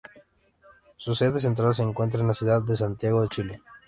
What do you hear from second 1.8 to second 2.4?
encuentra en la